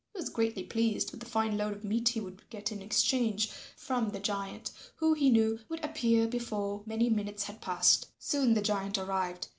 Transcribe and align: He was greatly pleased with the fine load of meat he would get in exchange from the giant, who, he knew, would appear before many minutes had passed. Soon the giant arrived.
He 0.15 0.19
was 0.19 0.29
greatly 0.29 0.63
pleased 0.63 1.11
with 1.11 1.19
the 1.19 1.27
fine 1.27 1.57
load 1.57 1.73
of 1.75 1.83
meat 1.83 2.09
he 2.09 2.19
would 2.19 2.41
get 2.49 2.71
in 2.71 2.81
exchange 2.81 3.51
from 3.75 4.09
the 4.09 4.19
giant, 4.19 4.71
who, 4.95 5.13
he 5.13 5.29
knew, 5.29 5.59
would 5.69 5.85
appear 5.85 6.27
before 6.27 6.81
many 6.87 7.07
minutes 7.07 7.43
had 7.43 7.61
passed. 7.61 8.07
Soon 8.17 8.55
the 8.55 8.63
giant 8.63 8.97
arrived. 8.97 9.49